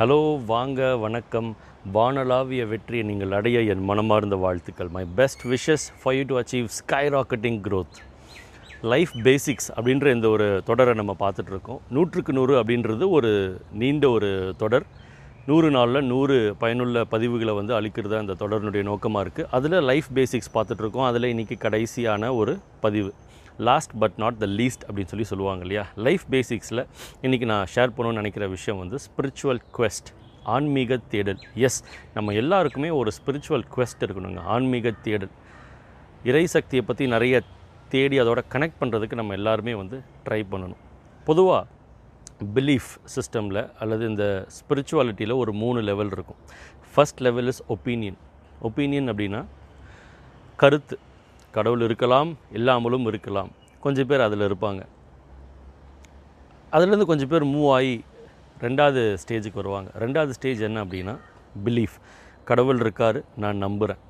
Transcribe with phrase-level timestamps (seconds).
[0.00, 1.48] Hello வாங்க வணக்கம்.
[1.94, 4.90] வானளாவிய வெற்றியை நீங்கள் அடைய என் மனமார்ந்த வாழ்த்துக்கள்.
[4.96, 6.66] My best wishes for you to achieve
[7.14, 7.98] skyrocketing growth
[8.92, 13.32] life basics அப்படின்ற இந்த ஒரு தொடரை நம்ம பார்த்துட்ருக்கோம் நூற்றுக்கு நூறு அப்படின்றது ஒரு
[13.82, 14.30] நீண்ட ஒரு
[14.62, 14.86] தொடர்.
[15.50, 21.08] நூறு நாளில் நூறு பயனுள்ள பதிவுகளை வந்து அளிக்கிறது அந்த தொடரினுடைய நோக்கமாக இருக்குது அதில் லைஃப் பேசிக்ஸ் பார்த்துட்ருக்கோம்
[21.10, 22.54] அதில் இன்றைக்கி கடைசியான ஒரு
[22.86, 23.12] பதிவு.
[23.58, 25.86] Last but not the least அப்படின்னு சொல்லி சொல்லுவாங்க இல்லையா?
[25.94, 26.86] லைஃப் பேசிக்ஸில்
[27.22, 30.10] இன்றைக்கி நான் ஷேர் பண்ணணும்னு நினைக்கிற விஷயம் வந்து ஸ்பிரிச்சுவல் குவெஸ்ட்
[30.42, 31.38] ஆன்மீக தேடல்.
[31.54, 31.84] எஸ்
[32.14, 34.40] நம்ம எல்லாருக்குமே ஒரு ஸ்பிரிச்சுவல் குவெஸ்ட் இருக்கணுங்க.
[34.40, 35.30] ஆன்மீக தேடல்.
[36.24, 37.42] இறை சக்தியை பற்றி நிறைய
[37.88, 40.80] தேடி அதோட கனெக்ட் பண்ணுறதுக்கு நம்ம எல்லாருமே வந்து ட்ரை பண்ணணும்.
[41.24, 41.66] பொதுவாக
[42.54, 46.36] பிலீஃப் சிஸ்டமில் அல்லது இந்த ஸ்பிரிச்சுவாலிட்டியில் ஒரு மூணு லெவல் இருக்கும்.
[46.94, 48.18] First level is opinion
[48.62, 49.44] opinion அப்படின்னா
[50.56, 50.98] கருத்து.
[51.56, 53.50] கடவுள் இருக்கலாம் இல்லாமலும் இருக்கலாம்.
[53.84, 54.82] கொஞ்சம் பேர் அதில் இருப்பாங்க.
[56.74, 57.94] அதுலேருந்து கொஞ்சம் பேர் மூவ் ஆகி
[58.64, 59.90] ரெண்டாவது ஸ்டேஜுக்கு வருவாங்க.
[60.04, 61.14] ரெண்டாவது ஸ்டேஜ் என்ன அப்படின்னா
[61.66, 61.96] பிலீஃப்
[62.50, 64.02] கடவுள் இருக்கார் நான் நம்புகிறேன்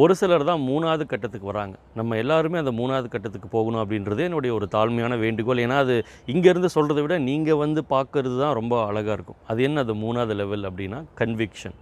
[0.00, 1.76] ஒரு சிலர் தான் மூணாவது கட்டத்துக்கு வராங்க.
[1.98, 5.62] நம்ம எல்லாருமே அந்த மூணாவது கட்டத்துக்கு போகணும் அப்படின்றது என்னுடைய ஒரு தாழ்மையான வேண்டுகோள்.
[5.66, 5.94] ஏன்னா அது
[6.32, 9.40] இங்கேருந்து சொல்கிறத விட நீங்கள் வந்து பார்க்கறது தான் ரொம்ப அழகாக இருக்கும்.
[9.52, 11.76] அது என்ன அது மூணாவது லெவல் அப்படின்னா கன்விக்ஷன்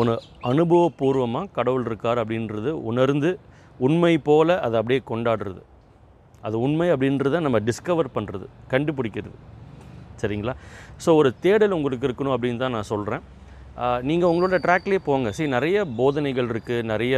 [0.00, 0.14] ஒன்று
[0.50, 3.30] அனுபவபூர்வமாக கடவுள் இருக்கார் அப்படின்றது உணர்ந்து
[3.86, 5.60] உண்மை போல் அதை அப்படியே கொண்டாடுறது.
[6.46, 9.38] அது உண்மை அப்படின்றத நம்ம டிஸ்கவர் பண்ணுறது கண்டுபிடிக்கிறது.
[10.20, 10.54] சரிங்களா?
[11.04, 13.24] ஸோ ஒரு தேடல் உங்களுக்கு இருக்கணும் அப்படின்னு தான் நான் சொல்கிறேன்
[14.08, 15.30] நீங்கள் உங்களோட ட்ராக்லேயே போங்க.
[15.36, 17.16] சரி நிறைய போதனைகள் இருக்குது நிறைய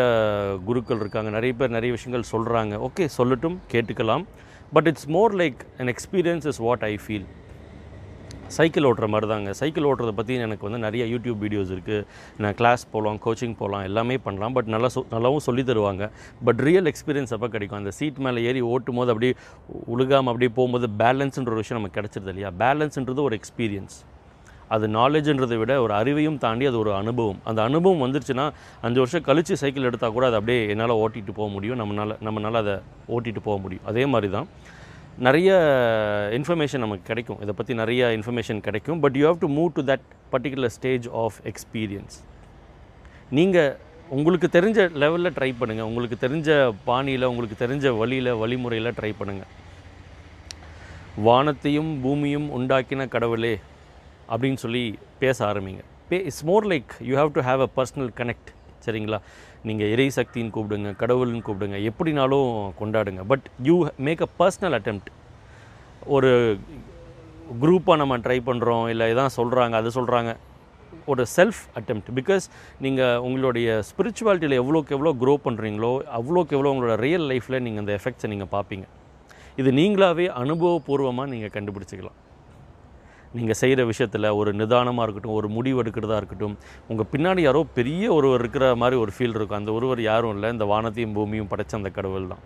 [0.69, 4.25] குருக்கள் இருக்காங்க நிறைய பேர் நிறைய விஷயங்கள் சொல்கிறாங்க ஓகே சொல்லட்டும் கேட்டுக்கலாம்.
[4.77, 7.29] But it's more like an experience is what I feel
[8.57, 12.05] cycle ஓட்டுற மாதிரி தாங்க சைக்கிள் ஓட்டுறதை பற்றி எனக்கு வந்து நிறைய யூடியூப் வீடியோஸ் இருக்குது
[12.43, 14.55] நான் கிளாஸ் போகலாம் கோச்சிங் போகலாம் எல்லாமே பண்ணலாம்.
[14.59, 16.05] பட் நல்லா சொ நல்லாவும் சொல்லி தருவாங்க.
[16.49, 17.81] பட் ரியல் எக்ஸ்பீரியன்ஸ் அப்போ கிடைக்கும்.
[17.83, 19.35] அந்த சீட் மேலே ஏறி ஓட்டும் போது அப்படியே
[19.97, 22.53] உழுகாமல் அப்படியே போகும்போது பேலன்ஸுன்ற ஒரு விஷயம் நமக்கு கிடச்சிருது இல்லையா?
[22.63, 23.99] பேலன்ஸுன்றது ஒரு எக்ஸ்பீரியன்ஸ்
[24.75, 27.39] அது நாலேஜுன்றதை விட ஒரு அறிவையும் தாண்டி அது ஒரு அனுபவம்.
[27.51, 28.45] அந்த அனுபவம் வந்துருச்சுன்னா
[28.87, 31.79] அஞ்சு வருஷம் கழித்து சைக்கிள் எடுத்தால் கூட அதை அப்படியே என்னால் ஓட்டிகிட்டு போக முடியும்.
[31.83, 32.75] நம்மளால் நம்மளால் அதை
[33.17, 33.87] ஓட்டிகிட்டு போக முடியும்.
[33.93, 34.49] அதே மாதிரி தான்
[35.27, 35.51] நிறைய
[36.39, 37.39] இன்ஃபர்மேஷன் நமக்கு கிடைக்கும்.
[37.45, 38.99] இதை பற்றி நிறைய இன்ஃபர்மேஷன் கிடைக்கும்.
[39.05, 42.17] But you have to move to that particular stage of experience
[43.39, 43.73] நீங்கள்
[44.17, 46.51] உங்களுக்கு தெரிஞ்ச லெவலில் ட்ரை பண்ணுங்கள் உங்களுக்கு தெரிஞ்ச
[46.89, 49.51] பாணியில் உங்களுக்கு தெரிஞ்ச வழியில் வழிமுறையில் ட்ரை பண்ணுங்கள்
[51.27, 53.55] வானத்தையும் பூமியும் உண்டாக்கின கடவுளே
[54.33, 54.85] அப்படின்னு சொல்லி
[55.25, 55.83] பேச ஆரம்பிங்க.
[56.11, 58.51] But it's more like you have to have a personal connect
[58.87, 59.19] சரிங்களா?
[59.69, 62.51] நீங்கள் இறை சக்தின்னு கூப்பிடுங்க கடவுள்னு கூப்பிடுங்க எப்படினாலும்
[62.81, 63.23] கொண்டாடுங்க.
[63.33, 63.77] But you
[64.09, 65.11] make a personal attempt
[66.17, 66.31] ஒரு
[67.63, 70.31] குரூப்பாக நம்ம ட்ரை பண்ணுறோம் இல்லை இதான் சொல்கிறாங்க அது சொல்கிறாங்க
[71.13, 72.45] ஒரு செல்ஃப் அட்டெம்ப்ட் பிகாஸ்
[72.85, 78.31] நீங்கள் உங்களுடைய ஸ்பிரிச்சுவாலிட்டியில் எவ்வளோக்கு எவ்வளோ க்ரோ பண்ணுறீங்களோ அவ்வளோக்கு எவ்வளோ உங்களோட ரியல் லைஃப்பில் நீங்கள் அந்த எஃபெக்ட்ஸை
[78.35, 78.87] நீங்கள் பார்ப்பீங்க.
[79.61, 82.19] இது நீங்களாகவே அனுபவபூர்வமாக நீங்கள் கண்டுபிடிச்சிக்கலாம்.
[83.37, 86.55] நீங்கள் செய்கிற விஷயத்தில் ஒரு நிதானமாக இருக்கட்டும் ஒரு முடிவு எடுக்கிறதா இருக்கட்டும்
[86.91, 89.61] உங்கள் பின்னாடி யாரோ பெரிய ஒருவர் இருக்கிற மாதிரி ஒரு ஃபீல் இருக்கும்.
[89.63, 90.51] அந்த ஒருவர் யாரும் இல்லை.
[90.57, 92.45] இந்த வானத்தையும் பூமியும் படைச்ச அந்த கடவுள் தான்.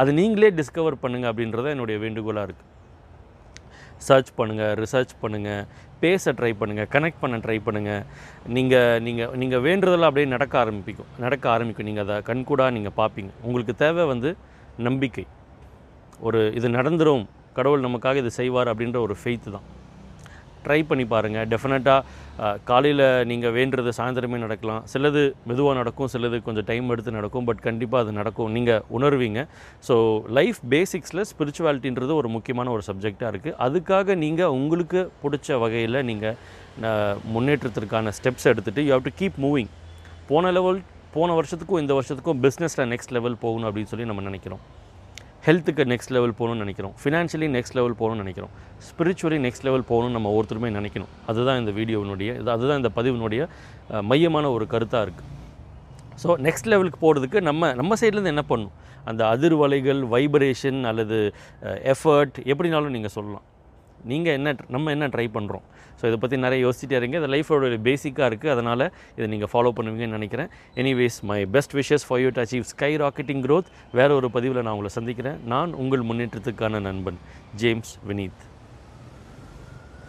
[0.00, 2.68] அது நீங்களே டிஸ்கவர் பண்ணுங்கள் அப்படின்றத என்னுடைய வேண்டுகோளாக இருக்குது
[4.08, 5.64] சர்ச் பண்ணுங்கள் ரிசர்ச் பண்ணுங்கள்
[6.02, 8.04] பேச ட்ரை பண்ணுங்கள் கனெக்ட் பண்ண ட்ரை பண்ணுங்கள்
[8.56, 11.10] நீங்கள் நீங்கள் நீங்கள் வேண்டுறதெல்லாம் அப்படியே நடக்க ஆரம்பிக்கும்.
[11.24, 11.88] நடக்க ஆரம்பிக்கும்.
[11.88, 14.32] நீங்கள் அதை கண்கூடாக நீங்கள் பார்ப்பீங்க உங்களுக்கு தேவை வந்து
[14.88, 15.26] நம்பிக்கை.
[16.28, 17.26] ஒரு இது நடந்துடும்
[17.58, 19.68] கடவுள் நமக்காக இது செய்வார் அப்படின்ற ஒரு ஃபெய்த்து தான்.
[20.64, 24.82] ட்ரை பண்ணி பாருங்கள் டெஃபினட்டாக காலையில் நீங்கள் வேண்டுறது சாயந்தரமே நடக்கலாம்.
[24.92, 28.50] சிலது மெதுவாக நடக்கும் சிலது கொஞ்சம் டைம் எடுத்து நடக்கும் பட் கண்டிப்பாக அது நடக்கும்.
[28.56, 29.42] நீங்கள் உணர்வீங்க.
[29.88, 29.96] ஸோ
[30.38, 36.38] லைஃப் பேசிக்ஸில் ஸ்பிரிச்சுவாலிட்டின்றது ஒரு முக்கியமான ஒரு சப்ஜெக்டாக இருக்குது அதுக்காக நீங்கள் உங்களுக்கு பிடிச்ச வகையில் நீங்கள்
[37.34, 39.70] முன்னேற்றத்திற்கான ஸ்டெப்ஸ் எடுத்துகிட்டு you have to keep moving
[40.30, 40.80] போன லெவல்
[41.14, 44.62] போன வருஷத்துக்கும் இந்த வருஷத்துக்கும் பிஸ்னஸில் நெக்ஸ்ட் லெவல் போகணும் அப்படின்னு சொல்லி நம்ம நினைக்கிறோம்.
[45.46, 46.94] ஹெல்த்துக்கு நெக்ஸ்ட் லெவல் போகணும்னு நினைக்கிறோம்.
[47.02, 48.52] ஃபினான்ஷியலி நெக்ஸ்ட் லெவல் போகணும்னு நினைக்கிறோம்.
[48.88, 51.12] ஸ்பிரிச்சுவலி நெக்ஸ்ட் லெவல் போகணும்னு நம்ம ஒவ்வொருத்தருமே நினைக்கணும்.
[51.30, 53.42] அதுதான் இந்த வீடியோவினுடைய இது அதுதான் இந்த பதிவினுடைய
[54.10, 55.28] மையமான ஒரு கருத்தாக இருக்குது
[56.22, 58.76] ஸோ நெக்ஸ்ட் லெவலுக்கு போகிறதுக்கு நம்ம நம்ம சைட்லேருந்து என்ன பண்ணணும்?
[59.10, 61.18] அந்த அதிர்வலைகள் வைப்ரேஷன் அல்லது
[61.92, 63.46] எஃபர்ட் எப்படினாலும் நீங்கள் சொல்லலாம்.
[64.12, 65.64] நீங்கள் என்ன நம்ம என்ன ட்ரை பண்ணுறோம்
[66.00, 67.16] ஸோ இதை பற்றி நிறைய யோசிச்சுட்டே இருங்க.
[67.20, 68.84] இது லைஃபோட பேசிக்காக இருக்குது அதனால்
[69.16, 70.50] இதை நீங்கள் ஃபாலோ பண்ணுவீங்கன்னு நினைக்கிறேன்.
[70.82, 72.68] Anyways my best wishes for you to achieve
[73.04, 75.40] skyrocketing growth வேற ஒரு பதிவில் நான் உங்களை சந்திக்கிறேன்.
[75.54, 77.20] நான் உங்கள் முன்னேற்றத்துக்கான நண்பன்
[77.62, 78.48] ஜேம்ஸ் வினீத்